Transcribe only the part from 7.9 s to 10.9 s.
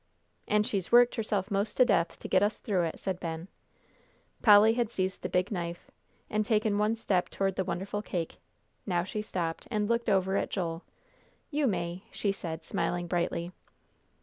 cake. Now she stopped, and looked over at Joel.